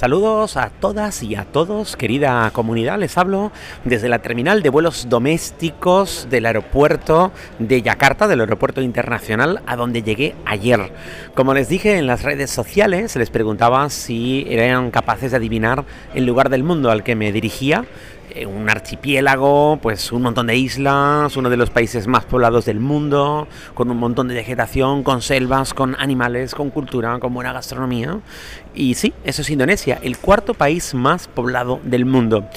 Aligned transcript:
Saludos 0.00 0.56
a 0.56 0.70
todas 0.70 1.22
y 1.22 1.34
a 1.34 1.44
todos, 1.44 1.94
querida 1.94 2.50
comunidad. 2.54 2.98
Les 2.98 3.18
hablo 3.18 3.52
desde 3.84 4.08
la 4.08 4.20
terminal 4.20 4.62
de 4.62 4.70
vuelos 4.70 5.10
domésticos 5.10 6.26
del 6.30 6.46
aeropuerto 6.46 7.32
de 7.58 7.82
Yakarta, 7.82 8.26
del 8.26 8.40
aeropuerto 8.40 8.80
internacional, 8.80 9.60
a 9.66 9.76
donde 9.76 10.02
llegué 10.02 10.34
ayer. 10.46 10.90
Como 11.34 11.52
les 11.52 11.68
dije 11.68 11.98
en 11.98 12.06
las 12.06 12.22
redes 12.22 12.50
sociales, 12.50 13.14
les 13.16 13.28
preguntaba 13.28 13.90
si 13.90 14.46
eran 14.48 14.90
capaces 14.90 15.32
de 15.32 15.36
adivinar 15.36 15.84
el 16.14 16.24
lugar 16.24 16.48
del 16.48 16.64
mundo 16.64 16.90
al 16.90 17.02
que 17.04 17.14
me 17.14 17.30
dirigía 17.30 17.84
un 18.46 18.68
archipiélago, 18.68 19.78
pues 19.82 20.12
un 20.12 20.22
montón 20.22 20.46
de 20.46 20.56
islas, 20.56 21.36
uno 21.36 21.50
de 21.50 21.56
los 21.56 21.70
países 21.70 22.06
más 22.06 22.24
poblados 22.24 22.64
del 22.64 22.80
mundo, 22.80 23.48
con 23.74 23.90
un 23.90 23.96
montón 23.98 24.28
de 24.28 24.34
vegetación, 24.34 25.02
con 25.02 25.22
selvas, 25.22 25.74
con 25.74 25.96
animales, 25.98 26.54
con 26.54 26.70
cultura, 26.70 27.18
con 27.18 27.34
buena 27.34 27.52
gastronomía. 27.52 28.18
Y 28.74 28.94
sí, 28.94 29.12
eso 29.24 29.42
es 29.42 29.50
Indonesia, 29.50 29.98
el 30.02 30.18
cuarto 30.18 30.54
país 30.54 30.94
más 30.94 31.28
poblado 31.28 31.80
del 31.82 32.04
mundo. 32.04 32.48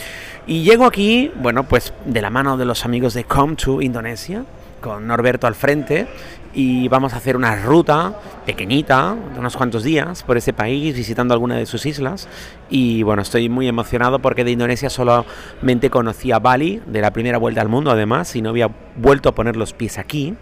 Y 0.46 0.64
llego 0.64 0.86
aquí, 0.86 1.32
bueno, 1.36 1.64
pues 1.64 1.94
de 2.06 2.22
la 2.22 2.30
mano 2.30 2.58
de 2.58 2.66
los 2.66 2.86
amigos 2.86 3.14
de 3.14 3.24
Come 3.24 3.56
to 3.56 3.82
Indonesia, 3.82 4.44
con 4.82 5.08
Norberto 5.08 5.48
al 5.48 5.56
frente, 5.56 6.08
y 6.54 6.88
vamos 6.88 7.14
a 7.14 7.18
hacer 7.18 7.36
una 7.36 7.56
ruta 7.56 8.14
pequeñita, 8.46 9.16
de 9.34 9.40
unos 9.40 9.56
cuantos 9.56 9.84
días, 9.84 10.24
por 10.24 10.38
ese 10.38 10.54
país, 10.54 10.96
visitando 10.96 11.34
alguna 11.34 11.56
de 11.56 11.66
sus 11.66 11.86
islas. 11.86 12.28
Y 12.70 13.04
bueno, 13.04 13.22
estoy 13.22 13.50
muy 13.50 13.68
emocionado 13.68 14.20
porque 14.20 14.44
de 14.44 14.52
Indonesia 14.52 14.90
solamente 14.90 15.90
conocía 15.90 16.40
Bali, 16.40 16.82
de 16.86 17.02
la 17.02 17.12
primera 17.12 17.38
vuelta 17.38 17.62
al 17.62 17.70
mundo 17.70 17.92
además, 17.92 18.36
y 18.36 18.42
no 18.42 18.50
había 18.50 18.70
vuelto 18.96 19.30
a 19.30 19.36
poner 19.36 19.56
los 19.56 19.74
pies 19.74 19.98
aquí. 19.98 20.36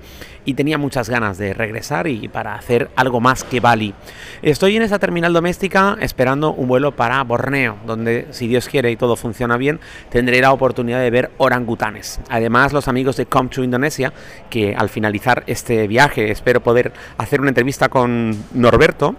Y 0.44 0.56
tenía 0.56 0.80
muchas 0.80 1.08
ganas 1.08 1.38
de 1.38 1.54
regresar 1.54 2.08
y 2.08 2.28
para 2.28 2.56
hacer 2.56 2.90
algo 2.96 3.20
más 3.20 3.44
que 3.44 3.60
Bali. 3.60 3.94
Estoy 4.42 4.76
en 4.76 4.82
esa 4.82 4.98
terminal 4.98 5.34
doméstica 5.34 5.96
esperando 6.02 6.52
un 6.52 6.68
vuelo 6.68 6.96
para 6.96 7.24
Borneo, 7.24 7.78
donde, 7.86 8.28
si 8.32 8.48
Dios 8.48 8.68
quiere 8.68 8.90
y 8.90 8.96
todo 8.96 9.16
funciona 9.16 9.56
bien, 9.58 9.80
tendré 10.10 10.42
la 10.42 10.52
oportunidad 10.52 11.00
de 11.00 11.12
ver 11.12 11.32
orangutanes. 11.38 12.20
Además, 12.28 12.74
los 12.74 12.88
amigos 12.88 13.18
de 13.18 13.28
Come 13.28 13.50
to 13.50 13.64
Indonesia, 13.64 14.14
que 14.50 14.74
al 14.76 14.90
finalizar 14.90 15.44
este 15.46 15.88
viaje 15.88 16.01
espero 16.06 16.62
poder 16.62 16.92
hacer 17.18 17.42
una 17.42 17.50
entrevista 17.50 17.90
con 17.90 18.36
Norberto, 18.54 19.16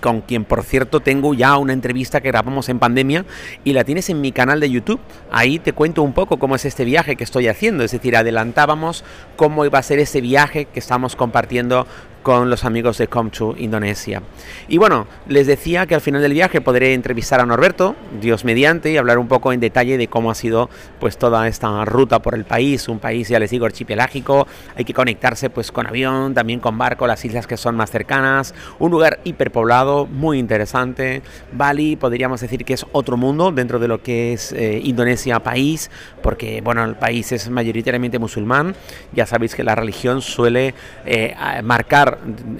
con 0.00 0.22
quien 0.22 0.44
por 0.44 0.64
cierto 0.64 1.00
tengo 1.00 1.34
ya 1.34 1.56
una 1.58 1.72
entrevista 1.72 2.20
que 2.20 2.28
grabamos 2.28 2.68
en 2.68 2.78
pandemia 2.78 3.24
y 3.64 3.72
la 3.72 3.84
tienes 3.84 4.08
en 4.10 4.20
mi 4.20 4.32
canal 4.32 4.60
de 4.60 4.70
YouTube. 4.70 5.00
Ahí 5.30 5.58
te 5.58 5.72
cuento 5.72 6.02
un 6.02 6.12
poco 6.12 6.38
cómo 6.38 6.56
es 6.56 6.64
este 6.64 6.84
viaje 6.84 7.16
que 7.16 7.24
estoy 7.24 7.48
haciendo, 7.48 7.84
es 7.84 7.92
decir, 7.92 8.16
adelantábamos 8.16 9.04
cómo 9.36 9.64
iba 9.64 9.78
a 9.78 9.82
ser 9.82 9.98
ese 9.98 10.20
viaje 10.20 10.64
que 10.64 10.78
estamos 10.78 11.16
compartiendo 11.16 11.86
con 12.22 12.50
los 12.50 12.64
amigos 12.64 12.98
de 12.98 13.08
Comchu 13.08 13.54
Indonesia. 13.58 14.22
Y 14.68 14.78
bueno, 14.78 15.06
les 15.28 15.46
decía 15.46 15.86
que 15.86 15.94
al 15.94 16.00
final 16.00 16.22
del 16.22 16.32
viaje 16.32 16.60
podré 16.60 16.94
entrevistar 16.94 17.40
a 17.40 17.46
Norberto, 17.46 17.96
Dios 18.20 18.44
mediante, 18.44 18.92
y 18.92 18.96
hablar 18.96 19.18
un 19.18 19.28
poco 19.28 19.52
en 19.52 19.60
detalle 19.60 19.96
de 19.96 20.08
cómo 20.08 20.30
ha 20.30 20.34
sido 20.34 20.70
pues 20.98 21.16
toda 21.16 21.48
esta 21.48 21.84
ruta 21.84 22.20
por 22.20 22.34
el 22.34 22.44
país, 22.44 22.88
un 22.88 22.98
país 22.98 23.28
ya 23.28 23.38
les 23.38 23.50
digo 23.50 23.66
archipelágico, 23.66 24.46
hay 24.76 24.84
que 24.84 24.94
conectarse 24.94 25.50
pues 25.50 25.72
con 25.72 25.86
avión, 25.86 26.34
también 26.34 26.60
con 26.60 26.76
barco, 26.76 27.06
las 27.06 27.24
islas 27.24 27.46
que 27.46 27.56
son 27.56 27.76
más 27.76 27.90
cercanas, 27.90 28.54
un 28.78 28.90
lugar 28.90 29.20
hiperpoblado, 29.24 30.06
muy 30.06 30.38
interesante. 30.38 31.22
Bali 31.52 31.96
podríamos 31.96 32.40
decir 32.40 32.64
que 32.64 32.74
es 32.74 32.86
otro 32.92 33.16
mundo 33.16 33.52
dentro 33.52 33.78
de 33.78 33.88
lo 33.88 34.02
que 34.02 34.32
es 34.32 34.52
eh, 34.52 34.80
Indonesia 34.82 35.40
país, 35.40 35.90
porque 36.22 36.60
bueno, 36.60 36.84
el 36.84 36.96
país 36.96 37.32
es 37.32 37.48
mayoritariamente 37.50 38.18
musulmán, 38.18 38.74
ya 39.12 39.26
sabéis 39.26 39.54
que 39.54 39.64
la 39.64 39.74
religión 39.74 40.22
suele 40.22 40.74
eh, 41.06 41.34
marcar 41.62 42.09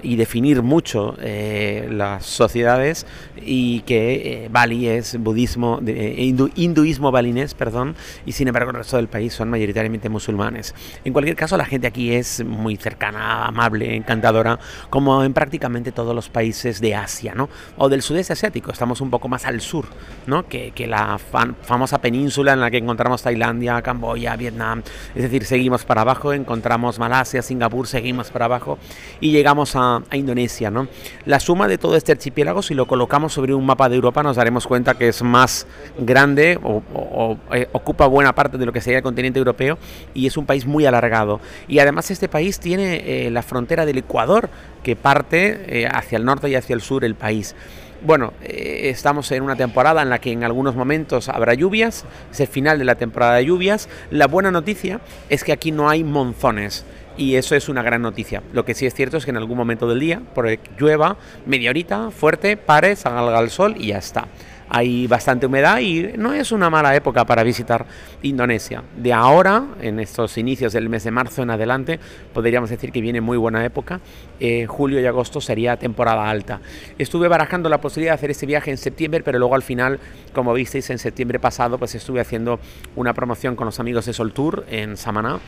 y 0.03 0.17
definir 0.17 0.63
mucho 0.63 1.17
eh, 1.21 1.89
las 1.91 2.27
sociedades 2.27 3.07
y 3.37 3.81
que 3.81 4.45
eh, 4.45 4.49
Bali 4.51 4.89
es 4.89 5.19
budismo, 5.19 5.81
eh, 5.87 6.35
hinduismo 6.55 7.11
balinés, 7.11 7.55
perdón, 7.55 7.97
y 8.27 8.33
sin 8.33 8.49
embargo 8.49 8.71
el 8.71 8.77
resto 8.77 8.97
del 8.97 9.09
país 9.09 9.33
son 9.33 9.51
mayoritariamente 9.51 10.09
musulmanes. 10.09 10.75
En 11.05 11.13
cualquier 11.13 11.37
caso, 11.37 11.57
la 11.57 11.65
gente 11.65 11.87
aquí 11.87 12.13
es 12.13 12.45
muy 12.45 12.77
cercana, 12.77 13.47
amable, 13.47 13.97
encantadora, 13.97 14.59
como 14.91 15.23
en 15.25 15.33
prácticamente 15.33 15.93
todos 15.93 16.15
los 16.15 16.29
países 16.29 16.81
de 16.81 16.95
Asia, 16.95 17.35
¿no? 17.35 17.49
O 17.77 17.89
del 17.89 18.03
sudeste 18.03 18.33
asiático, 18.33 18.73
estamos 18.73 19.01
un 19.01 19.11
poco 19.11 19.29
más 19.29 19.47
al 19.47 19.61
sur, 19.61 19.87
¿no? 20.27 20.47
Que, 20.47 20.73
que 20.73 20.87
la 20.87 21.19
famosa 21.19 22.01
península 22.01 22.53
en 22.53 22.61
la 22.61 22.71
que 22.71 22.79
encontramos 22.79 23.23
Tailandia, 23.23 23.81
Camboya, 23.83 24.37
Vietnam, 24.37 24.83
es 25.15 25.23
decir, 25.23 25.45
seguimos 25.45 25.85
para 25.85 26.03
abajo, 26.03 26.33
encontramos 26.33 26.99
Malasia, 26.99 27.43
Singapur, 27.43 27.87
seguimos 27.87 28.31
para 28.31 28.47
abajo 28.47 28.79
y 29.21 29.33
llegamos 29.41 29.75
a, 29.75 30.03
Indonesia. 30.13 30.71
¿no? 30.71 30.87
La 31.25 31.41
suma 31.41 31.67
de 31.67 31.79
todo 31.79 31.97
este 31.97 32.13
archipiélago, 32.13 32.61
si 32.61 32.75
lo 32.75 32.87
colocamos 32.87 33.33
sobre 33.33 33.55
un 33.55 33.65
mapa 33.65 33.89
de 33.89 33.97
Europa, 33.97 34.23
nos 34.23 34.37
daremos 34.37 34.67
cuenta 34.67 34.95
que 34.95 35.09
es 35.09 35.23
más 35.23 35.67
grande 35.99 36.59
o, 36.63 37.37
eh, 37.53 37.69
ocupa 37.73 38.07
buena 38.07 38.35
parte 38.35 38.59
de 38.59 38.67
lo 38.67 38.73
que 38.73 38.83
sería 38.83 38.99
el 38.99 39.03
continente 39.03 39.39
europeo 39.39 39.79
y 40.13 40.27
es 40.27 40.37
un 40.37 40.45
país 40.45 40.67
muy 40.67 40.85
alargado. 40.85 41.41
Y 41.69 41.79
además 41.79 42.11
este 42.11 42.29
país 42.29 42.61
tiene 42.61 43.27
eh, 43.27 43.31
la 43.31 43.43
frontera 43.43 43.87
del 43.87 43.99
Ecuador 43.99 44.51
que 44.83 44.95
parte 44.95 45.81
eh, 45.83 45.89
hacia 45.91 46.19
el 46.19 46.25
norte 46.25 46.51
y 46.51 46.55
hacia 46.55 46.75
el 46.75 46.83
sur 46.83 47.05
el 47.05 47.15
país. 47.15 47.55
Bueno, 48.03 48.33
estamos 48.43 49.31
en 49.31 49.43
una 49.43 49.57
temporada 49.57 50.01
en 50.01 50.09
la 50.09 50.21
que 50.21 50.33
en 50.33 50.43
algunos 50.43 50.75
momentos 50.75 51.29
habrá 51.29 51.53
lluvias, 51.53 52.07
es 52.33 52.41
el 52.41 52.47
final 52.47 52.79
de 52.79 52.87
la 52.87 52.95
temporada 52.95 53.35
de 53.35 53.45
lluvias. 53.45 53.91
La 54.11 54.27
buena 54.27 54.51
noticia 54.51 55.01
es 55.29 55.45
que 55.45 55.53
aquí 55.53 55.71
no 55.71 55.91
hay 55.91 56.03
monzones 56.03 56.87
y 57.19 57.35
eso 57.35 57.55
es 57.55 57.69
una 57.69 57.83
gran 57.83 58.01
noticia. 58.01 58.43
Lo 58.55 58.65
que 58.65 58.75
sí 58.75 58.87
es 58.87 58.95
cierto 58.95 59.19
es 59.19 59.27
que 59.27 59.31
en 59.33 59.37
algún 59.37 59.59
momento 59.59 59.87
del 59.87 60.01
día, 60.01 60.23
por 60.35 60.49
llueva, 60.79 61.19
media 61.45 61.69
horita, 61.69 62.11
fuerte, 62.11 62.57
pare, 62.57 62.97
salga 62.97 63.39
el 63.39 63.51
sol 63.51 63.75
y 63.79 63.89
ya 63.89 63.99
está. 63.99 64.29
Hay 64.73 65.09
bastante 65.09 65.47
humedad 65.47 65.81
y 65.81 66.13
no 66.17 66.33
es 66.33 66.53
una 66.53 66.71
mala 66.71 66.95
época 66.95 67.27
para 67.27 67.43
visitar 67.43 67.87
Indonesia. 68.23 68.85
De 68.97 69.13
ahora, 69.13 69.65
en 69.83 69.99
estos 69.99 70.39
inicios 70.39 70.73
del 70.73 70.89
mes 70.89 71.03
de 71.03 71.11
marzo 71.11 71.43
en 71.43 71.51
adelante, 71.51 71.99
podríamos 72.33 72.71
decir 72.71 72.93
que 72.93 73.01
viene 73.01 73.21
muy 73.21 73.37
buena 73.37 73.65
época. 73.65 74.01
Eh, 74.39 74.67
julio 74.67 75.01
y 75.01 75.07
agosto 75.07 75.41
sería 75.41 75.77
temporada 75.77 76.31
alta. 76.31 76.61
Estuve 76.99 77.27
barajando 77.27 77.69
la 77.69 77.81
posibilidad 77.81 78.13
de 78.13 78.15
hacer 78.15 78.31
este 78.31 78.47
viaje 78.47 78.71
en 78.71 78.79
septiembre, 78.79 79.23
pero 79.25 79.41
luego 79.41 79.57
al 79.57 79.63
final, 79.63 79.99
como 80.33 80.55
visteis 80.55 80.89
en 80.91 80.99
septiembre 80.99 81.41
pasado, 81.41 81.77
pues 81.77 81.97
estuve 81.97 82.21
haciendo 82.21 82.61
una 82.95 83.13
promoción 83.13 83.57
con 83.57 83.67
los 83.67 83.81
amigos 83.81 84.07
de 84.07 84.13
Sol 84.13 84.33
Tour 84.33 84.65
en 84.71 84.97
Samaná 84.97 85.41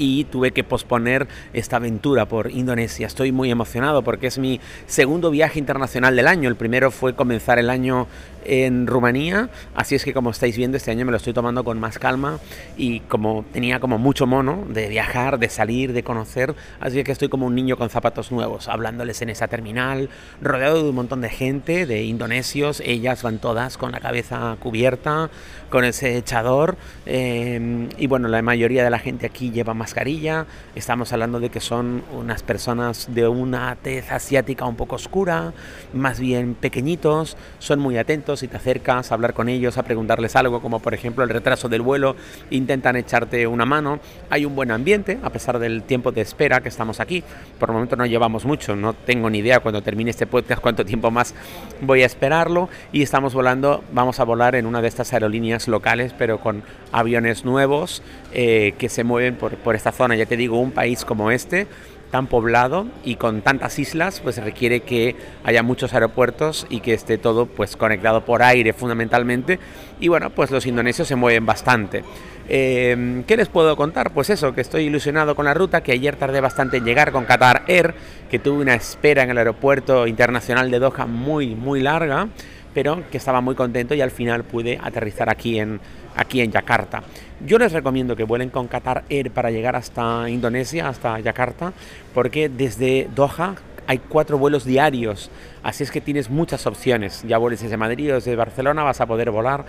y 0.00 0.24
tuve 0.24 0.52
que 0.52 0.64
posponer 0.64 1.28
esta 1.52 1.76
aventura 1.76 2.24
por 2.24 2.50
Indonesia. 2.50 3.06
Estoy 3.06 3.32
muy 3.32 3.50
emocionado 3.50 4.02
porque 4.02 4.28
es 4.28 4.38
mi 4.38 4.58
segundo 4.86 5.30
viaje 5.30 5.58
internacional 5.58 6.16
del 6.16 6.26
año. 6.26 6.48
El 6.48 6.56
primero 6.56 6.90
fue 6.90 7.14
comenzar 7.14 7.58
el 7.58 7.68
año 7.68 8.08
en 8.44 8.86
Rumanía, 8.86 9.50
así 9.74 9.94
es 9.94 10.04
que 10.04 10.14
como 10.14 10.30
estáis 10.30 10.56
viendo 10.56 10.76
este 10.76 10.90
año 10.90 11.04
me 11.04 11.10
lo 11.10 11.18
estoy 11.18 11.32
tomando 11.32 11.64
con 11.64 11.78
más 11.78 11.98
calma 11.98 12.38
y 12.76 13.00
como 13.00 13.44
tenía 13.52 13.80
como 13.80 13.98
mucho 13.98 14.26
mono 14.26 14.64
de 14.68 14.88
viajar, 14.88 15.38
de 15.38 15.48
salir, 15.48 15.92
de 15.92 16.02
conocer, 16.02 16.54
así 16.80 17.02
que 17.04 17.12
estoy 17.12 17.28
como 17.28 17.46
un 17.46 17.54
niño 17.54 17.76
con 17.76 17.90
zapatos 17.90 18.32
nuevos, 18.32 18.68
hablándoles 18.68 19.20
en 19.22 19.30
esa 19.30 19.48
terminal, 19.48 20.08
rodeado 20.40 20.82
de 20.82 20.88
un 20.88 20.94
montón 20.94 21.20
de 21.20 21.28
gente, 21.28 21.86
de 21.86 22.04
indonesios, 22.04 22.82
ellas 22.84 23.22
van 23.22 23.38
todas 23.38 23.76
con 23.76 23.92
la 23.92 24.00
cabeza 24.00 24.56
cubierta, 24.58 25.30
con 25.68 25.84
ese 25.84 26.16
echador 26.16 26.76
eh, 27.06 27.88
y 27.98 28.06
bueno, 28.06 28.28
la 28.28 28.42
mayoría 28.42 28.84
de 28.84 28.90
la 28.90 28.98
gente 28.98 29.26
aquí 29.26 29.50
lleva 29.50 29.74
más 29.74 29.89
mascarilla, 29.90 30.46
estamos 30.76 31.12
hablando 31.12 31.40
de 31.40 31.48
que 31.48 31.58
son 31.58 32.04
unas 32.16 32.44
personas 32.44 33.12
de 33.12 33.26
una 33.26 33.74
tez 33.74 34.12
asiática 34.12 34.64
un 34.64 34.76
poco 34.76 34.94
oscura, 34.94 35.52
más 35.92 36.20
bien 36.20 36.54
pequeñitos, 36.54 37.36
son 37.58 37.80
muy 37.80 37.98
atentos 37.98 38.44
y 38.44 38.48
te 38.48 38.56
acercas 38.56 39.10
a 39.10 39.14
hablar 39.14 39.34
con 39.34 39.48
ellos, 39.48 39.78
a 39.78 39.82
preguntarles 39.82 40.36
algo, 40.36 40.62
como 40.62 40.78
por 40.78 40.94
ejemplo 40.94 41.24
el 41.24 41.30
retraso 41.30 41.68
del 41.68 41.82
vuelo, 41.82 42.14
intentan 42.50 42.94
echarte 42.94 43.48
una 43.48 43.66
mano, 43.66 43.98
hay 44.30 44.44
un 44.44 44.54
buen 44.54 44.70
ambiente 44.70 45.18
a 45.24 45.30
pesar 45.30 45.58
del 45.58 45.82
tiempo 45.82 46.12
de 46.12 46.20
espera 46.20 46.60
que 46.60 46.68
estamos 46.68 47.00
aquí, 47.00 47.24
por 47.58 47.70
el 47.70 47.74
momento 47.74 47.96
no 47.96 48.06
llevamos 48.06 48.44
mucho, 48.44 48.76
no 48.76 48.92
tengo 48.92 49.28
ni 49.28 49.38
idea 49.38 49.58
cuando 49.58 49.82
termine 49.82 50.10
este 50.12 50.28
podcast 50.28 50.62
cuánto 50.62 50.84
tiempo 50.84 51.10
más 51.10 51.34
voy 51.80 52.04
a 52.04 52.06
esperarlo 52.06 52.68
y 52.92 53.02
estamos 53.02 53.34
volando, 53.34 53.82
vamos 53.92 54.20
a 54.20 54.24
volar 54.24 54.54
en 54.54 54.66
una 54.66 54.82
de 54.82 54.86
estas 54.86 55.12
aerolíneas 55.12 55.66
locales 55.66 56.14
pero 56.16 56.38
con 56.38 56.62
aviones 56.92 57.44
nuevos 57.44 58.04
eh, 58.32 58.74
que 58.78 58.88
se 58.88 59.02
mueven 59.02 59.34
por, 59.34 59.56
por 59.56 59.79
esta 59.80 59.92
zona, 59.92 60.14
ya 60.14 60.26
te 60.26 60.36
digo, 60.36 60.60
un 60.60 60.72
país 60.72 61.04
como 61.04 61.30
este, 61.30 61.66
tan 62.10 62.26
poblado 62.26 62.86
y 63.02 63.16
con 63.16 63.40
tantas 63.40 63.78
islas, 63.78 64.20
pues 64.20 64.36
requiere 64.36 64.80
que 64.80 65.16
haya 65.44 65.62
muchos 65.62 65.94
aeropuertos 65.94 66.66
y 66.68 66.80
que 66.80 66.92
esté 66.92 67.18
todo 67.18 67.46
pues 67.46 67.76
conectado 67.76 68.24
por 68.24 68.42
aire 68.42 68.72
fundamentalmente. 68.72 69.58
Y 70.00 70.08
bueno, 70.08 70.30
pues 70.30 70.50
los 70.50 70.66
indonesios 70.66 71.08
se 71.08 71.16
mueven 71.16 71.46
bastante. 71.46 72.04
Em, 72.48 73.22
¿Qué 73.24 73.36
les 73.36 73.48
puedo 73.48 73.76
contar? 73.76 74.12
Pues 74.12 74.28
eso, 74.28 74.52
que 74.54 74.60
estoy 74.60 74.84
ilusionado 74.84 75.34
con 75.34 75.44
la 75.44 75.54
ruta, 75.54 75.82
que 75.82 75.92
ayer 75.92 76.16
tardé 76.16 76.40
bastante 76.40 76.78
en 76.78 76.84
llegar 76.84 77.12
con 77.12 77.24
Qatar 77.24 77.62
Air, 77.68 77.94
que 78.28 78.38
tuve 78.38 78.60
una 78.60 78.74
espera 78.74 79.22
en 79.22 79.30
el 79.30 79.38
aeropuerto 79.38 80.06
internacional 80.06 80.70
de 80.70 80.78
Doha 80.78 81.06
muy, 81.06 81.54
muy 81.54 81.80
larga 81.80 82.28
pero 82.72 83.02
que 83.10 83.18
estaba 83.18 83.40
muy 83.40 83.54
contento 83.54 83.94
y 83.94 84.00
al 84.00 84.10
final 84.10 84.44
pude 84.44 84.78
aterrizar 84.80 85.28
aquí 85.28 85.58
en, 85.58 85.80
aquí 86.16 86.40
en 86.40 86.50
Yakarta. 86.50 87.02
Yo 87.44 87.58
les 87.58 87.72
recomiendo 87.72 88.16
que 88.16 88.24
vuelen 88.24 88.50
con 88.50 88.68
Qatar 88.68 89.04
Air 89.08 89.30
para 89.30 89.50
llegar 89.50 89.76
hasta 89.76 90.28
Indonesia, 90.28 90.88
hasta 90.88 91.18
Yakarta, 91.20 91.72
porque 92.12 92.48
desde 92.48 93.08
Doha 93.14 93.56
hay 93.86 93.98
cuatro 93.98 94.38
vuelos 94.38 94.64
diarios, 94.64 95.32
así 95.64 95.82
es 95.82 95.90
que 95.90 96.00
tienes 96.00 96.30
muchas 96.30 96.64
opciones. 96.66 97.24
Ya 97.26 97.38
vueles 97.38 97.60
desde 97.60 97.76
Madrid 97.76 98.12
o 98.12 98.14
desde 98.14 98.36
Barcelona, 98.36 98.84
vas 98.84 99.00
a 99.00 99.06
poder 99.06 99.32
volar 99.32 99.64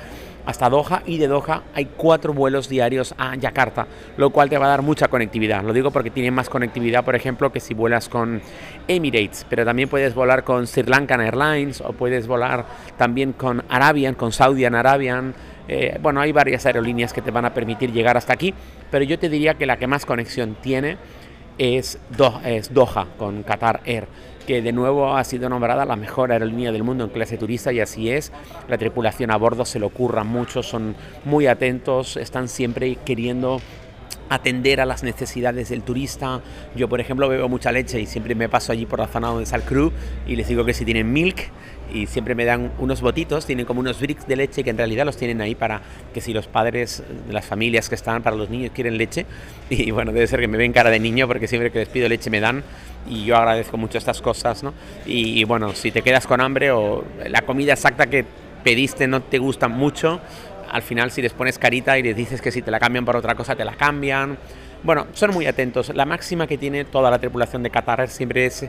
hasta 0.45 0.69
Doha 0.69 1.01
y 1.07 1.17
de 1.17 1.27
Doha 1.27 1.63
hay 1.73 1.85
cuatro 1.97 2.33
vuelos 2.33 2.69
diarios 2.69 3.15
a 3.17 3.35
Yakarta, 3.35 3.87
lo 4.17 4.29
cual 4.29 4.49
te 4.49 4.59
va 4.59 4.67
a 4.67 4.69
dar 4.69 4.81
mucha 4.83 5.07
conectividad. 5.07 5.63
Lo 5.63 5.73
digo 5.73 5.89
porque 5.89 6.11
tiene 6.11 6.29
más 6.29 6.49
conectividad, 6.49 7.03
por 7.03 7.15
ejemplo, 7.15 7.51
que 7.51 7.59
si 7.59 7.73
vuelas 7.73 8.09
con 8.09 8.41
Emirates, 8.87 9.45
pero 9.49 9.65
también 9.65 9.89
puedes 9.89 10.13
volar 10.13 10.43
con 10.43 10.67
Sri 10.67 10.83
Lankan 10.83 11.21
Airlines 11.21 11.81
o 11.81 11.93
puedes 11.93 12.27
volar 12.27 12.65
también 12.97 13.33
con 13.33 13.63
Arabian, 13.69 14.13
con 14.13 14.31
Saudian 14.31 14.75
Arabian. 14.75 15.33
Eh, 15.73 15.97
bueno, 16.01 16.19
hay 16.19 16.33
varias 16.33 16.65
aerolíneas 16.65 17.13
que 17.13 17.21
te 17.21 17.31
van 17.31 17.45
a 17.45 17.53
permitir 17.53 17.93
llegar 17.93 18.17
hasta 18.17 18.33
aquí, 18.33 18.53
pero 18.91 19.05
yo 19.05 19.17
te 19.17 19.29
diría 19.29 19.53
que 19.53 19.65
la 19.65 19.77
que 19.77 19.87
más 19.87 20.05
conexión 20.05 20.57
tiene 20.61 20.97
es, 21.57 21.97
Doha 22.09 23.07
con 23.17 23.43
Qatar 23.43 23.79
Air 23.85 24.05
que 24.45 24.61
de 24.61 24.73
nuevo 24.73 25.15
ha 25.15 25.23
sido 25.23 25.47
nombrada 25.47 25.85
la 25.85 25.95
mejor 25.95 26.33
aerolínea 26.33 26.73
del 26.73 26.83
mundo 26.83 27.05
en 27.05 27.09
clase 27.11 27.37
turista 27.37 27.71
y 27.71 27.79
así 27.79 28.09
es. 28.09 28.33
La 28.67 28.77
tripulación 28.77 29.31
a 29.31 29.37
bordo 29.37 29.63
se 29.63 29.79
lo 29.79 29.87
ocurra 29.87 30.25
mucho, 30.25 30.61
son 30.61 30.95
muy 31.23 31.47
atentos, 31.47 32.17
están 32.17 32.49
siempre 32.49 32.97
queriendo 33.05 33.61
atender 34.29 34.81
a 34.81 34.85
las 34.85 35.03
necesidades 35.03 35.69
del 35.69 35.83
turista. 35.83 36.41
Yo, 36.75 36.89
por 36.89 36.99
ejemplo, 36.99 37.29
bebo 37.29 37.47
mucha 37.49 37.71
leche 37.71 38.01
y 38.01 38.07
siempre 38.07 38.33
me 38.33 38.49
paso 38.49 38.71
allí 38.71 38.85
por 38.85 38.99
la 38.99 39.07
zona 39.07 39.27
donde 39.27 39.43
está 39.43 39.57
el 39.57 39.63
crew 39.63 39.91
y 40.25 40.35
les 40.35 40.47
digo 40.47 40.65
que 40.65 40.73
si 40.73 40.85
tienen 40.85 41.13
milk 41.13 41.51
y 41.93 42.07
siempre 42.07 42.35
me 42.35 42.45
dan 42.45 42.71
unos 42.79 43.01
botitos, 43.01 43.45
tienen 43.45 43.65
como 43.65 43.79
unos 43.79 43.99
bricks 43.99 44.27
de 44.27 44.35
leche 44.35 44.63
que 44.63 44.69
en 44.69 44.77
realidad 44.77 45.05
los 45.05 45.17
tienen 45.17 45.41
ahí 45.41 45.55
para 45.55 45.81
que 46.13 46.21
si 46.21 46.33
los 46.33 46.47
padres 46.47 47.03
de 47.27 47.33
las 47.33 47.45
familias 47.45 47.89
que 47.89 47.95
están 47.95 48.23
para 48.23 48.35
los 48.35 48.49
niños 48.49 48.71
quieren 48.73 48.97
leche 48.97 49.25
y 49.69 49.91
bueno, 49.91 50.11
debe 50.11 50.27
ser 50.27 50.39
que 50.39 50.47
me 50.47 50.57
ven 50.57 50.73
cara 50.73 50.89
de 50.89 50.99
niño 50.99 51.27
porque 51.27 51.47
siempre 51.47 51.71
que 51.71 51.79
les 51.79 51.89
pido 51.89 52.07
leche 52.07 52.29
me 52.29 52.39
dan 52.39 52.63
y 53.09 53.25
yo 53.25 53.35
agradezco 53.35 53.77
mucho 53.77 53.97
estas 53.97 54.21
cosas, 54.21 54.63
¿no? 54.63 54.73
Y, 55.05 55.43
bueno, 55.45 55.73
si 55.73 55.91
te 55.91 56.01
quedas 56.01 56.27
con 56.27 56.39
hambre 56.39 56.71
o 56.71 57.03
la 57.27 57.41
comida 57.41 57.73
exacta 57.73 58.07
que 58.07 58.25
pediste 58.63 59.07
no 59.07 59.21
te 59.21 59.39
gusta 59.39 59.67
mucho, 59.67 60.21
al 60.69 60.83
final 60.83 61.11
si 61.11 61.21
les 61.21 61.33
pones 61.33 61.57
carita 61.57 61.97
y 61.97 62.03
les 62.03 62.15
dices 62.15 62.41
que 62.41 62.51
si 62.51 62.61
te 62.61 62.69
la 62.69 62.79
cambian 62.79 63.03
por 63.03 63.15
otra 63.15 63.35
cosa 63.35 63.55
te 63.55 63.65
la 63.65 63.73
cambian. 63.73 64.37
Bueno, 64.83 65.07
son 65.13 65.31
muy 65.31 65.45
atentos. 65.45 65.93
La 65.93 66.05
máxima 66.05 66.47
que 66.47 66.57
tiene 66.57 66.85
toda 66.85 67.11
la 67.11 67.19
tripulación 67.19 67.61
de 67.61 67.69
Qatar 67.69 68.07
siempre 68.07 68.45
es 68.45 68.67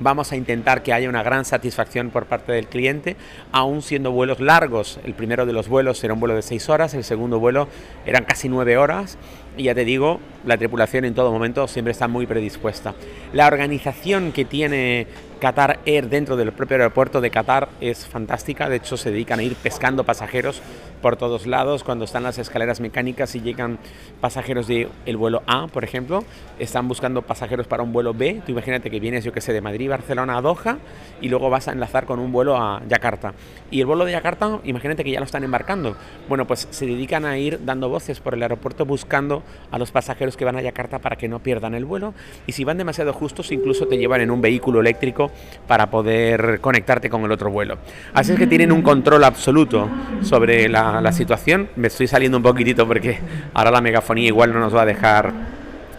vamos 0.00 0.32
a 0.32 0.36
intentar 0.36 0.82
que 0.82 0.92
haya 0.92 1.08
una 1.08 1.22
gran 1.22 1.44
satisfacción 1.44 2.10
por 2.10 2.26
parte 2.26 2.52
del 2.52 2.66
cliente, 2.66 3.16
aún 3.52 3.82
siendo 3.82 4.12
vuelos 4.12 4.40
largos. 4.40 4.98
El 5.04 5.14
primero 5.14 5.46
de 5.46 5.52
los 5.52 5.68
vuelos 5.68 6.02
era 6.04 6.14
un 6.14 6.20
vuelo 6.20 6.34
de 6.34 6.42
6 6.42 6.68
horas, 6.68 6.94
el 6.94 7.04
segundo 7.04 7.38
vuelo 7.38 7.68
eran 8.06 8.24
casi 8.24 8.48
9 8.48 8.76
horas 8.76 9.18
y 9.56 9.64
ya 9.64 9.74
te 9.74 9.84
digo, 9.84 10.20
la 10.44 10.56
tripulación 10.56 11.04
en 11.04 11.14
todo 11.14 11.32
momento 11.32 11.66
siempre 11.68 11.92
está 11.92 12.08
muy 12.08 12.26
predispuesta. 12.26 12.94
La 13.32 13.46
organización 13.46 14.32
que 14.32 14.44
tiene 14.44 15.06
Qatar 15.40 15.80
Air 15.84 16.08
dentro 16.08 16.36
del 16.36 16.52
propio 16.52 16.76
aeropuerto 16.76 17.20
de 17.20 17.30
Qatar 17.30 17.68
es 17.80 18.06
fantástica, 18.06 18.68
de 18.68 18.76
hecho 18.76 18.96
se 18.96 19.10
dedican 19.10 19.40
a 19.40 19.42
ir 19.42 19.56
pescando 19.56 20.04
pasajeros 20.04 20.62
por 21.02 21.16
todos 21.16 21.46
lados 21.46 21.84
cuando 21.84 22.06
están 22.06 22.22
las 22.22 22.38
escaleras 22.38 22.80
mecánicas 22.80 23.34
y 23.34 23.42
llegan 23.42 23.78
pasajeros 24.22 24.66
del 24.66 24.88
el 25.04 25.18
vuelo 25.18 25.42
A, 25.46 25.66
por 25.66 25.84
ejemplo, 25.84 26.24
están 26.58 26.88
buscando 26.88 27.20
pasajeros 27.22 27.66
para 27.66 27.82
un 27.82 27.92
vuelo 27.92 28.14
B, 28.14 28.40
tú 28.46 28.52
imagínate 28.52 28.90
que 28.90 29.00
vienes 29.00 29.22
yo 29.22 29.32
que 29.32 29.42
sé 29.42 29.52
de 29.52 29.60
Madrid, 29.60 29.90
Barcelona 29.90 30.38
a 30.38 30.40
Doha 30.40 30.78
y 31.20 31.28
luego 31.28 31.50
vas 31.50 31.68
a 31.68 31.72
enlazar 31.72 32.06
con 32.06 32.20
un 32.20 32.32
vuelo 32.32 32.56
a 32.56 32.82
Yakarta. 32.88 33.34
Y 33.70 33.80
el 33.80 33.86
vuelo 33.86 34.06
de 34.06 34.12
Yakarta, 34.12 34.60
imagínate 34.64 35.04
que 35.04 35.10
ya 35.10 35.20
lo 35.20 35.26
están 35.26 35.44
embarcando. 35.44 35.94
Bueno, 36.28 36.46
pues 36.46 36.68
se 36.70 36.86
dedican 36.86 37.26
a 37.26 37.36
ir 37.36 37.64
dando 37.66 37.90
voces 37.90 38.18
por 38.20 38.32
el 38.32 38.42
aeropuerto 38.42 38.86
buscando 38.86 39.42
a 39.70 39.78
los 39.78 39.90
pasajeros 39.90 40.36
que 40.36 40.44
van 40.44 40.56
a 40.56 40.62
Yakarta 40.62 40.98
para 40.98 41.16
que 41.16 41.28
no 41.28 41.40
pierdan 41.40 41.74
el 41.74 41.84
vuelo 41.84 42.14
y 42.46 42.52
si 42.52 42.64
van 42.64 42.78
demasiado 42.78 43.12
justos 43.12 43.50
incluso 43.52 43.86
te 43.86 43.98
llevan 43.98 44.20
en 44.20 44.30
un 44.30 44.40
vehículo 44.40 44.80
eléctrico 44.80 45.30
para 45.66 45.90
poder 45.90 46.60
conectarte 46.60 47.10
con 47.10 47.24
el 47.24 47.32
otro 47.32 47.50
vuelo. 47.50 47.78
Así 48.12 48.32
es 48.32 48.38
que 48.38 48.46
tienen 48.46 48.72
un 48.72 48.82
control 48.82 49.24
absoluto 49.24 49.88
sobre 50.22 50.68
la, 50.68 51.12
situación. 51.12 51.68
Me 51.76 51.88
estoy 51.88 52.08
saliendo 52.08 52.38
un 52.38 52.42
poquitito 52.42 52.86
porque 52.88 53.18
ahora 53.52 53.70
la 53.70 53.80
megafonía 53.80 54.26
igual 54.26 54.52
no 54.52 54.58
nos 54.58 54.74
va 54.74 54.82
a 54.82 54.86
dejar 54.86 55.32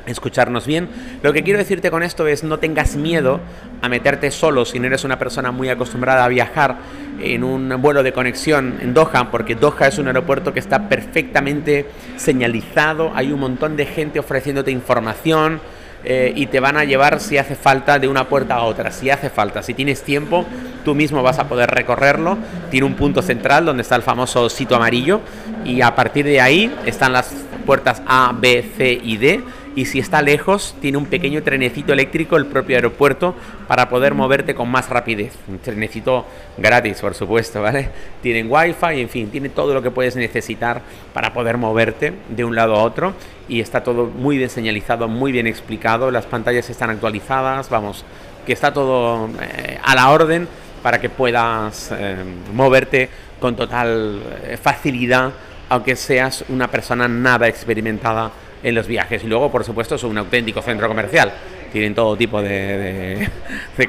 escucharnos 0.05 0.65
bien. 0.65 0.87
Lo 1.21 1.33
que 1.33 1.43
quiero 1.43 1.59
decirte 1.59 1.91
con 1.91 2.03
esto 2.03 2.27
es 2.27 2.43
no 2.43 2.59
tengas 2.59 2.95
miedo 2.95 3.39
a 3.81 3.89
meterte 3.89 4.31
solo 4.31 4.65
si 4.65 4.79
no 4.79 4.87
eres 4.87 5.03
una 5.03 5.19
persona 5.19 5.51
muy 5.51 5.69
acostumbrada 5.69 6.25
a 6.25 6.27
viajar 6.27 6.77
en 7.21 7.43
un 7.43 7.81
vuelo 7.81 8.03
de 8.03 8.13
conexión 8.13 8.79
en 8.81 8.93
Doha, 8.93 9.31
porque 9.31 9.55
Doha 9.55 9.87
es 9.87 9.97
un 9.97 10.07
aeropuerto 10.07 10.53
que 10.53 10.59
está 10.59 10.89
perfectamente 10.89 11.85
señalizado, 12.17 13.11
hay 13.15 13.31
un 13.31 13.39
montón 13.39 13.77
de 13.77 13.85
gente 13.85 14.19
ofreciéndote 14.19 14.71
información. 14.71 15.59
Eh, 16.07 16.33
y 16.35 16.45
te 16.45 16.59
van 16.59 16.77
a 16.77 16.83
llevar 16.83 17.19
si 17.19 17.39
hace 17.39 17.55
falta 17.55 17.97
de 17.97 18.07
una 18.07 18.29
puerta 18.29 18.53
a 18.53 18.61
otra, 18.61 18.91
si 18.91 19.09
hace 19.09 19.31
falta, 19.31 19.63
si 19.63 19.73
tienes 19.73 20.03
tiempo, 20.03 20.45
tú 20.83 20.93
mismo 20.93 21.23
vas 21.23 21.39
a 21.39 21.47
poder 21.47 21.71
recorrerlo. 21.71 22.37
Tiene 22.69 22.85
un 22.85 22.93
punto 22.93 23.23
central 23.23 23.65
donde 23.65 23.81
está 23.81 23.95
el 23.95 24.03
famoso 24.03 24.47
sitio 24.49 24.77
amarillo 24.77 25.21
y 25.63 25.81
a 25.81 25.95
partir 25.95 26.25
de 26.25 26.39
ahí 26.39 26.71
están 26.85 27.11
las 27.11 27.33
puertas 27.65 28.01
A, 28.07 28.33
B, 28.37 28.63
C 28.77 28.99
y 29.03 29.17
D 29.17 29.43
y 29.75 29.85
si 29.85 29.99
está 29.99 30.21
lejos 30.21 30.75
tiene 30.81 30.97
un 30.97 31.05
pequeño 31.05 31.43
trenecito 31.43 31.91
eléctrico 31.91 32.37
el 32.37 32.45
propio 32.45 32.77
aeropuerto 32.77 33.35
para 33.67 33.89
poder 33.89 34.13
moverte 34.13 34.55
con 34.55 34.69
más 34.69 34.89
rapidez. 34.89 35.33
Un 35.47 35.59
trenecito 35.59 36.25
gratis, 36.57 37.01
por 37.01 37.13
supuesto, 37.13 37.61
¿vale? 37.61 37.89
Tienen 38.21 38.47
wifi, 38.49 39.01
en 39.01 39.09
fin, 39.09 39.29
tiene 39.29 39.49
todo 39.49 39.73
lo 39.73 39.81
que 39.81 39.91
puedes 39.91 40.15
necesitar 40.15 40.81
para 41.13 41.33
poder 41.33 41.57
moverte 41.57 42.13
de 42.29 42.45
un 42.45 42.55
lado 42.55 42.75
a 42.75 42.83
otro 42.83 43.13
y 43.49 43.59
está 43.59 43.83
todo 43.83 44.05
muy 44.05 44.37
bien 44.37 44.49
señalizado, 44.49 45.07
muy 45.07 45.31
bien 45.31 45.47
explicado, 45.47 46.09
las 46.09 46.25
pantallas 46.25 46.69
están 46.69 46.89
actualizadas, 46.89 47.69
vamos, 47.69 48.05
que 48.45 48.53
está 48.53 48.73
todo 48.73 49.29
eh, 49.41 49.77
a 49.83 49.95
la 49.95 50.09
orden 50.09 50.47
para 50.81 51.01
que 51.01 51.09
puedas 51.09 51.91
eh, 51.91 52.15
moverte 52.53 53.09
con 53.39 53.55
total 53.55 54.21
eh, 54.43 54.57
facilidad, 54.61 55.33
aunque 55.69 55.95
seas 55.95 56.45
una 56.49 56.69
persona 56.69 57.07
nada 57.07 57.47
experimentada 57.47 58.31
en 58.63 58.75
los 58.75 58.87
viajes. 58.87 59.23
Y 59.23 59.27
luego, 59.27 59.51
por 59.51 59.63
supuesto, 59.63 59.95
es 59.95 60.03
un 60.03 60.17
auténtico 60.17 60.61
centro 60.61 60.87
comercial. 60.87 61.31
Tienen 61.71 61.93
todo 61.93 62.15
tipo 62.15 62.41
de, 62.41 63.29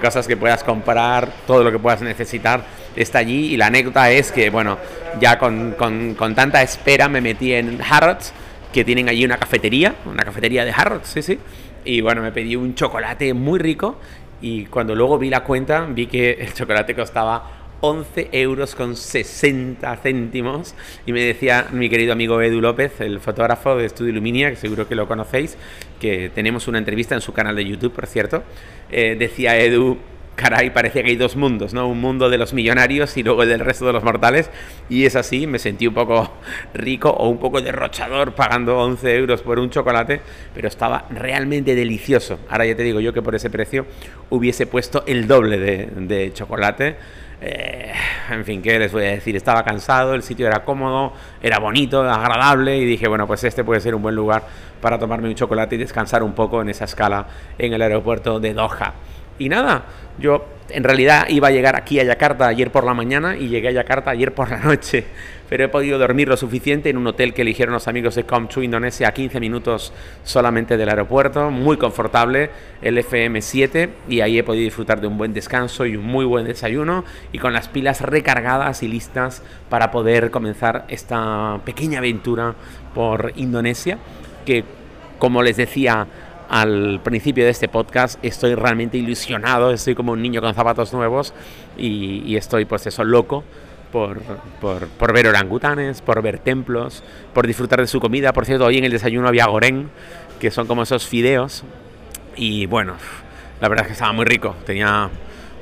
cosas 0.00 0.26
que 0.26 0.36
puedas 0.36 0.62
comprar, 0.64 1.28
todo 1.46 1.62
lo 1.62 1.72
que 1.72 1.78
puedas 1.78 2.02
necesitar 2.02 2.64
está 2.94 3.18
allí. 3.18 3.54
Y 3.54 3.56
la 3.56 3.66
anécdota 3.66 4.10
es 4.10 4.32
que, 4.32 4.50
bueno, 4.50 4.78
ya 5.20 5.38
con, 5.38 5.72
con, 5.72 6.14
con 6.14 6.34
tanta 6.34 6.62
espera 6.62 7.08
me 7.08 7.20
metí 7.20 7.52
en 7.54 7.80
Harrods, 7.82 8.32
que 8.72 8.84
tienen 8.84 9.08
allí 9.08 9.24
una 9.24 9.38
cafetería, 9.38 9.94
una 10.04 10.24
cafetería 10.24 10.64
de 10.64 10.72
Harrods, 10.72 11.08
sí, 11.08 11.22
sí. 11.22 11.38
Y 11.84 12.00
bueno, 12.00 12.20
me 12.20 12.32
pedí 12.32 12.56
un 12.56 12.74
chocolate 12.74 13.32
muy 13.32 13.58
rico 13.58 13.98
y 14.42 14.66
cuando 14.66 14.94
luego 14.94 15.18
vi 15.18 15.30
la 15.30 15.44
cuenta 15.44 15.86
vi 15.88 16.06
que 16.08 16.32
el 16.32 16.52
chocolate 16.52 16.94
costaba 16.94 17.65
11 17.80 18.28
euros 18.32 18.74
con 18.74 18.96
60 18.96 19.96
céntimos. 19.96 20.74
Y 21.06 21.12
me 21.12 21.22
decía 21.22 21.68
mi 21.72 21.88
querido 21.88 22.12
amigo 22.12 22.40
Edu 22.40 22.60
López, 22.60 23.00
el 23.00 23.20
fotógrafo 23.20 23.76
de 23.76 23.86
Estudio 23.86 24.12
Luminia, 24.12 24.50
que 24.50 24.56
seguro 24.56 24.88
que 24.88 24.94
lo 24.94 25.06
conocéis, 25.08 25.56
que 26.00 26.30
tenemos 26.34 26.68
una 26.68 26.78
entrevista 26.78 27.14
en 27.14 27.20
su 27.20 27.32
canal 27.32 27.56
de 27.56 27.64
YouTube, 27.64 27.92
por 27.92 28.06
cierto. 28.06 28.42
Eh, 28.90 29.16
decía 29.18 29.58
Edu, 29.58 29.98
caray, 30.36 30.70
parecía 30.70 31.02
que 31.02 31.10
hay 31.10 31.16
dos 31.16 31.34
mundos, 31.34 31.74
¿no? 31.74 31.88
Un 31.88 32.00
mundo 32.00 32.30
de 32.30 32.38
los 32.38 32.52
millonarios 32.52 33.16
y 33.16 33.22
luego 33.22 33.42
el 33.42 33.48
del 33.48 33.60
resto 33.60 33.86
de 33.86 33.92
los 33.94 34.04
mortales. 34.04 34.50
Y 34.88 35.06
es 35.06 35.16
así, 35.16 35.46
me 35.46 35.58
sentí 35.58 35.86
un 35.86 35.94
poco 35.94 36.30
rico 36.74 37.10
o 37.10 37.28
un 37.28 37.38
poco 37.38 37.60
derrochador 37.60 38.32
pagando 38.34 38.78
11 38.78 39.16
euros 39.16 39.42
por 39.42 39.58
un 39.58 39.70
chocolate, 39.70 40.20
pero 40.54 40.68
estaba 40.68 41.06
realmente 41.10 41.74
delicioso. 41.74 42.38
Ahora 42.48 42.66
ya 42.66 42.76
te 42.76 42.82
digo 42.82 43.00
yo 43.00 43.12
que 43.12 43.22
por 43.22 43.34
ese 43.34 43.50
precio 43.50 43.86
hubiese 44.30 44.66
puesto 44.66 45.02
el 45.06 45.26
doble 45.26 45.58
de, 45.58 45.88
de 45.96 46.32
chocolate 46.32 46.96
eh, 47.40 47.92
en 48.30 48.44
fin, 48.44 48.62
¿qué 48.62 48.78
les 48.78 48.92
voy 48.92 49.04
a 49.04 49.10
decir? 49.10 49.36
Estaba 49.36 49.62
cansado, 49.62 50.14
el 50.14 50.22
sitio 50.22 50.46
era 50.46 50.64
cómodo, 50.64 51.12
era 51.42 51.58
bonito, 51.58 52.02
agradable 52.02 52.78
y 52.78 52.84
dije, 52.84 53.08
bueno, 53.08 53.26
pues 53.26 53.44
este 53.44 53.62
puede 53.64 53.80
ser 53.80 53.94
un 53.94 54.02
buen 54.02 54.14
lugar 54.14 54.44
para 54.80 54.98
tomarme 54.98 55.28
un 55.28 55.34
chocolate 55.34 55.74
y 55.74 55.78
descansar 55.78 56.22
un 56.22 56.32
poco 56.32 56.62
en 56.62 56.70
esa 56.70 56.84
escala 56.84 57.26
en 57.58 57.72
el 57.72 57.82
aeropuerto 57.82 58.40
de 58.40 58.54
Doha. 58.54 58.94
Y 59.38 59.48
nada, 59.48 59.84
yo 60.18 60.46
en 60.70 60.84
realidad 60.84 61.26
iba 61.28 61.48
a 61.48 61.50
llegar 61.50 61.76
aquí 61.76 62.00
a 62.00 62.04
Yakarta 62.04 62.48
ayer 62.48 62.70
por 62.70 62.84
la 62.84 62.94
mañana 62.94 63.36
y 63.36 63.48
llegué 63.48 63.68
a 63.68 63.72
Yakarta 63.72 64.10
ayer 64.10 64.32
por 64.32 64.50
la 64.50 64.58
noche, 64.58 65.04
pero 65.48 65.64
he 65.64 65.68
podido 65.68 65.98
dormir 65.98 66.28
lo 66.28 66.36
suficiente 66.36 66.90
en 66.90 66.96
un 66.96 67.06
hotel 67.06 67.34
que 67.34 67.42
eligieron 67.42 67.72
los 67.72 67.86
amigos 67.86 68.14
de 68.16 68.24
Comchu 68.24 68.62
Indonesia 68.62 69.08
a 69.08 69.12
15 69.12 69.38
minutos 69.38 69.92
solamente 70.24 70.76
del 70.76 70.88
aeropuerto, 70.88 71.50
muy 71.50 71.76
confortable, 71.76 72.50
el 72.82 72.98
FM7 72.98 73.90
y 74.08 74.20
ahí 74.20 74.38
he 74.38 74.44
podido 74.44 74.64
disfrutar 74.64 75.00
de 75.00 75.06
un 75.06 75.18
buen 75.18 75.32
descanso 75.32 75.86
y 75.86 75.96
un 75.96 76.04
muy 76.04 76.24
buen 76.24 76.46
desayuno 76.46 77.04
y 77.32 77.38
con 77.38 77.52
las 77.52 77.68
pilas 77.68 78.00
recargadas 78.00 78.82
y 78.82 78.88
listas 78.88 79.42
para 79.68 79.90
poder 79.90 80.30
comenzar 80.30 80.84
esta 80.88 81.60
pequeña 81.64 81.98
aventura 81.98 82.54
por 82.94 83.32
Indonesia 83.36 83.98
que 84.44 84.64
como 85.18 85.42
les 85.42 85.56
decía 85.56 86.06
al 86.48 87.00
principio 87.02 87.44
de 87.44 87.50
este 87.50 87.68
podcast, 87.68 88.18
estoy 88.24 88.54
realmente 88.54 88.98
ilusionado, 88.98 89.70
estoy 89.72 89.94
como 89.94 90.12
un 90.12 90.22
niño 90.22 90.40
con 90.40 90.54
zapatos 90.54 90.92
nuevos 90.92 91.34
y, 91.76 92.36
estoy 92.36 92.64
pues 92.64 92.86
eso 92.86 93.04
loco 93.04 93.44
por, 93.92 94.20
por, 94.60 94.88
por, 94.88 95.12
ver 95.12 95.26
orangutanes, 95.28 96.02
por 96.02 96.22
ver 96.22 96.38
templos, 96.38 97.02
por 97.32 97.46
disfrutar 97.46 97.80
de 97.80 97.86
su 97.86 98.00
comida. 98.00 98.32
Por 98.32 98.46
cierto, 98.46 98.66
hoy 98.66 98.78
en 98.78 98.84
el 98.84 98.92
desayuno 98.92 99.28
había 99.28 99.46
goreng, 99.46 99.88
que 100.38 100.50
son 100.50 100.66
como 100.66 100.82
esos 100.82 101.06
fideos. 101.06 101.64
Y 102.36 102.66
bueno, 102.66 102.94
la 103.60 103.68
verdad 103.68 103.84
es 103.84 103.88
que 103.88 103.92
estaba 103.94 104.12
muy 104.12 104.24
rico. 104.24 104.54
Tenía 104.66 105.10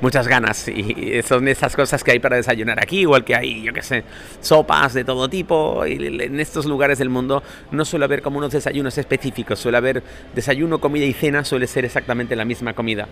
muchas 0.01 0.27
ganas 0.27 0.67
y 0.67 1.21
son 1.23 1.47
esas 1.47 1.75
cosas 1.75 2.03
que 2.03 2.11
hay 2.11 2.19
para 2.19 2.35
desayunar 2.35 2.79
aquí, 2.81 3.01
igual 3.01 3.23
que 3.23 3.35
hay, 3.35 3.63
yo 3.63 3.73
qué 3.73 3.81
sé, 3.81 4.03
sopas 4.41 4.93
de 4.93 5.03
todo 5.03 5.29
tipo. 5.29 5.85
Y 5.85 6.23
en 6.23 6.39
estos 6.39 6.65
lugares 6.65 6.99
del 6.99 7.09
mundo 7.09 7.43
no 7.71 7.85
suele 7.85 8.05
haber 8.05 8.21
como 8.21 8.37
unos 8.37 8.51
desayunos 8.51 8.97
específicos, 8.97 9.59
suele 9.59 9.77
haber 9.77 10.03
desayuno, 10.33 10.79
comida 10.79 11.05
y 11.05 11.13
cena, 11.13 11.43
suele 11.43 11.67
ser 11.67 11.85
exactamente 11.85 12.35
la 12.35 12.45
misma 12.45 12.73
comida. 12.73 13.07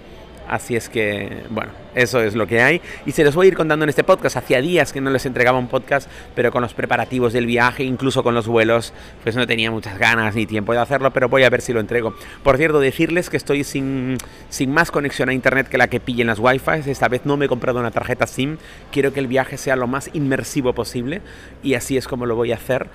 Así 0.47 0.75
es 0.75 0.89
que, 0.89 1.43
bueno, 1.50 1.71
eso 1.95 2.21
es 2.21 2.35
lo 2.35 2.47
que 2.47 2.62
hay. 2.62 2.81
Y 3.05 3.12
se 3.12 3.23
los 3.23 3.35
voy 3.35 3.47
a 3.47 3.50
ir 3.50 3.55
contando 3.55 3.83
en 3.83 3.89
este 3.89 4.03
podcast. 4.03 4.35
Hacía 4.38 4.62
días 4.62 4.91
que 4.91 5.01
no 5.01 5.09
les 5.09 5.25
entregaba 5.25 5.57
un 5.57 5.67
podcast, 5.67 6.09
pero 6.35 6.51
con 6.51 6.62
los 6.62 6.73
preparativos 6.73 7.33
del 7.33 7.45
viaje, 7.45 7.83
incluso 7.83 8.23
con 8.23 8.33
los 8.35 8.47
vuelos, 8.47 8.93
pues 9.23 9.35
no 9.35 9.47
tenía 9.47 9.71
muchas 9.71 9.97
ganas 9.97 10.35
ni 10.35 10.45
tiempo 10.45 10.73
de 10.73 10.79
hacerlo, 10.79 11.12
pero 11.12 11.29
voy 11.29 11.43
a 11.43 11.50
ver 11.50 11.62
si 11.62 11.73
lo 11.73 11.79
entrego. 11.79 12.13
Por 12.43 12.57
cierto, 12.57 12.79
decirles 12.79 13.29
que 13.29 13.38
estoy 13.38 13.63
sin, 13.63 14.17
sin 14.50 14.71
más 14.71 14.91
conexión 14.91 15.29
a 15.29 15.33
internet 15.33 15.67
que 15.67 15.77
la 15.77 15.88
que 15.88 16.00
pillen 16.00 16.27
las 16.27 16.39
wifi. 16.39 16.89
Esta 16.89 17.07
vez 17.07 17.25
no 17.25 17.38
me 17.38 17.45
he 17.45 17.50
comprado 17.50 17.79
una 17.79 17.91
tarjeta 17.91 18.27
SIM. 18.27 18.57
Quiero 18.91 19.13
que 19.13 19.19
el 19.19 19.27
viaje 19.27 19.57
sea 19.57 19.75
lo 19.75 19.88
más 19.88 20.09
inmersivo 20.13 20.73
posible 20.73 21.21
y 21.62 21.75
así 21.75 21.97
es 21.97 22.07
como 22.07 22.25
lo 22.25 22.35
voy 22.35 22.51
a 22.51 22.55
hacer 22.55 22.89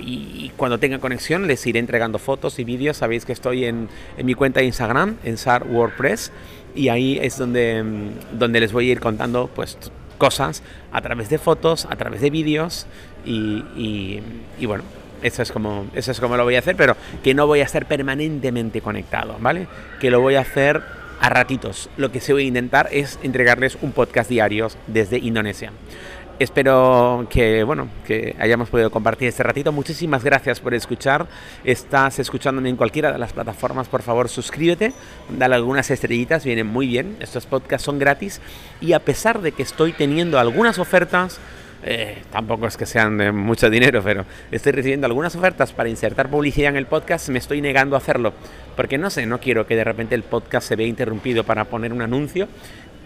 y 0.00 0.50
cuando 0.56 0.78
tenga 0.78 0.98
conexión 0.98 1.46
les 1.46 1.66
iré 1.66 1.78
entregando 1.78 2.18
fotos 2.18 2.58
y 2.58 2.64
vídeos. 2.64 2.96
Sabéis 2.96 3.24
que 3.24 3.32
estoy 3.32 3.64
en, 3.64 3.88
en 4.16 4.26
mi 4.26 4.34
cuenta 4.34 4.60
de 4.60 4.66
Instagram, 4.66 5.16
en 5.24 5.36
SAR 5.36 5.66
WordPress, 5.66 6.32
y 6.74 6.88
ahí 6.88 7.18
es 7.22 7.38
donde, 7.38 7.82
mm, 7.82 8.38
donde 8.38 8.60
les 8.60 8.72
voy 8.72 8.88
a 8.88 8.92
ir 8.92 9.00
contando 9.00 9.48
pues 9.54 9.78
cosas 10.18 10.62
a 10.92 11.00
través 11.00 11.28
de 11.28 11.38
fotos, 11.38 11.86
a 11.90 11.96
través 11.96 12.20
de 12.20 12.30
vídeos 12.30 12.86
y, 13.24 13.64
y, 14.58 14.66
bueno, 14.66 14.84
eso 15.22 15.42
es, 15.42 15.50
como, 15.50 15.86
eso 15.94 16.12
es 16.12 16.20
como 16.20 16.36
lo 16.36 16.44
voy 16.44 16.56
a 16.56 16.58
hacer, 16.58 16.76
pero 16.76 16.96
que 17.22 17.34
no 17.34 17.46
voy 17.46 17.60
a 17.60 17.64
estar 17.64 17.86
permanentemente 17.86 18.80
conectado, 18.80 19.36
¿vale? 19.40 19.66
Que 20.00 20.10
lo 20.10 20.20
voy 20.20 20.34
a 20.34 20.40
hacer 20.40 20.82
a 21.20 21.28
ratitos. 21.30 21.88
Lo 21.96 22.12
que 22.12 22.20
se 22.20 22.32
voy 22.32 22.44
a 22.44 22.48
intentar 22.48 22.88
es 22.92 23.18
entregarles 23.22 23.78
un 23.80 23.92
podcast 23.92 24.28
diario 24.28 24.68
desde 24.86 25.18
Indonesia. 25.18 25.72
Espero 26.40 27.28
que, 27.30 27.62
bueno, 27.62 27.88
que 28.04 28.34
hayamos 28.40 28.68
podido 28.68 28.90
compartir 28.90 29.28
este 29.28 29.44
ratito. 29.44 29.70
Muchísimas 29.70 30.24
gracias 30.24 30.58
por 30.58 30.74
escuchar. 30.74 31.28
Estás 31.62 32.18
escuchándome 32.18 32.68
en 32.70 32.76
cualquiera 32.76 33.12
de 33.12 33.18
las 33.18 33.32
plataformas, 33.32 33.86
por 33.86 34.02
favor 34.02 34.28
suscríbete, 34.28 34.92
dale 35.28 35.54
algunas 35.54 35.92
estrellitas, 35.92 36.44
vienen 36.44 36.66
muy 36.66 36.88
bien. 36.88 37.16
Estos 37.20 37.46
podcasts 37.46 37.84
son 37.84 38.00
gratis 38.00 38.40
y 38.80 38.94
a 38.94 38.98
pesar 38.98 39.42
de 39.42 39.52
que 39.52 39.62
estoy 39.62 39.92
teniendo 39.92 40.40
algunas 40.40 40.80
ofertas, 40.80 41.38
eh, 41.84 42.22
tampoco 42.32 42.66
es 42.66 42.76
que 42.76 42.86
sean 42.86 43.16
de 43.16 43.30
mucho 43.30 43.70
dinero, 43.70 44.02
pero 44.02 44.24
estoy 44.50 44.72
recibiendo 44.72 45.06
algunas 45.06 45.36
ofertas 45.36 45.72
para 45.72 45.88
insertar 45.88 46.30
publicidad 46.30 46.70
en 46.70 46.76
el 46.76 46.86
podcast, 46.86 47.28
me 47.28 47.38
estoy 47.38 47.60
negando 47.60 47.94
a 47.94 47.98
hacerlo, 47.98 48.32
porque 48.74 48.98
no 48.98 49.10
sé, 49.10 49.26
no 49.26 49.38
quiero 49.38 49.66
que 49.66 49.76
de 49.76 49.84
repente 49.84 50.14
el 50.14 50.22
podcast 50.24 50.66
se 50.66 50.76
vea 50.76 50.86
interrumpido 50.86 51.44
para 51.44 51.66
poner 51.66 51.92
un 51.92 52.02
anuncio 52.02 52.48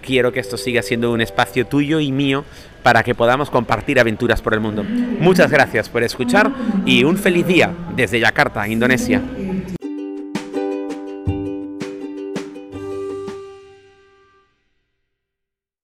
quiero 0.03 0.33
que 0.33 0.41
esto 0.41 0.57
siga 0.57 0.83
siendo 0.83 1.13
un 1.13 1.21
espacio 1.21 1.67
tuyo 1.67 2.01
y 2.01 2.13
mío 2.13 2.45
para 2.83 3.03
que 3.03 3.15
podamos 3.15 3.51
compartir 3.51 4.01
aventuras 4.01 4.41
por 4.41 4.55
el 4.55 4.61
mundo. 4.61 4.85
Muchas 4.85 5.51
gracias 5.51 5.89
por 5.89 6.03
escuchar 6.03 6.51
y 6.87 7.05
un 7.05 7.17
feliz 7.17 7.47
día 7.47 7.73
desde 7.95 8.21
Yakarta, 8.21 8.67
Indonesia. 8.69 9.23